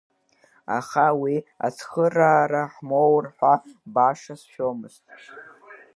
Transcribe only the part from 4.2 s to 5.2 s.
сшәомызт.